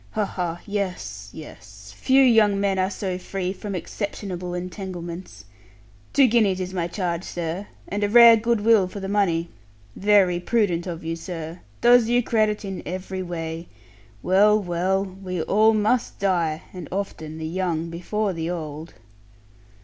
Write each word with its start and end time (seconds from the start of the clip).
Ha, 0.13 0.25
ha! 0.25 0.59
Yes, 0.65 1.29
yes! 1.31 1.93
Few 1.95 2.23
young 2.23 2.59
men 2.59 2.79
are 2.79 2.89
so 2.89 3.19
free 3.19 3.53
from 3.53 3.75
exceptionable 3.75 4.55
entanglements. 4.55 5.45
Two 6.11 6.25
guineas 6.25 6.59
is 6.59 6.73
my 6.73 6.87
charge, 6.87 7.23
sir: 7.23 7.67
and 7.87 8.03
a 8.03 8.09
rare 8.09 8.35
good 8.35 8.61
will 8.61 8.87
for 8.87 8.99
the 8.99 9.07
money. 9.07 9.49
Very 9.95 10.39
prudent 10.39 10.87
of 10.87 11.03
you, 11.03 11.15
sir. 11.15 11.59
Does 11.81 12.09
you 12.09 12.23
credit 12.23 12.65
in 12.65 12.81
every 12.83 13.21
way. 13.21 13.67
Well, 14.23 14.59
well; 14.59 15.05
we 15.05 15.43
all 15.43 15.75
must 15.75 16.17
die; 16.17 16.63
and 16.73 16.87
often 16.91 17.37
the 17.37 17.45
young 17.45 17.91
before 17.91 18.33
the 18.33 18.49
old.' 18.49 18.95